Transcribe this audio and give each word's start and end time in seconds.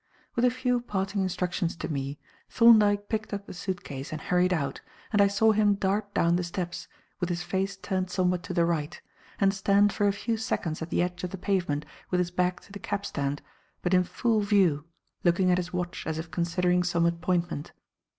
With 0.33 0.45
a 0.45 0.49
few 0.49 0.81
parting 0.81 1.21
instructions 1.21 1.75
to 1.75 1.87
me, 1.87 2.17
Thorndyke 2.49 3.07
picked 3.07 3.35
up 3.35 3.45
the 3.45 3.53
suit 3.53 3.83
case 3.83 4.11
and 4.11 4.19
hurried 4.19 4.51
out, 4.51 4.81
and 5.13 5.21
I 5.21 5.27
saw 5.27 5.51
him 5.51 5.75
dart 5.75 6.11
down 6.15 6.37
the 6.37 6.43
steps 6.43 6.87
with 7.19 7.29
his 7.29 7.43
face 7.43 7.77
turned 7.77 8.09
somewhat 8.09 8.41
to 8.45 8.53
the 8.55 8.65
right 8.65 8.99
and 9.39 9.53
stand 9.53 9.93
for 9.93 10.07
a 10.07 10.11
few 10.11 10.37
seconds 10.37 10.81
at 10.81 10.89
the 10.89 11.03
edge 11.03 11.23
of 11.23 11.29
the 11.29 11.37
pavement 11.37 11.85
with 12.09 12.17
his 12.17 12.31
back 12.31 12.61
to 12.61 12.71
the 12.71 12.79
cabstand, 12.79 13.43
but 13.83 13.93
in 13.93 14.03
full 14.03 14.39
view, 14.39 14.85
looking 15.23 15.51
at 15.51 15.59
his 15.59 15.71
watch 15.71 16.07
as 16.07 16.17
if 16.17 16.31
considering 16.31 16.81
some 16.81 17.05
appointment. 17.05 17.71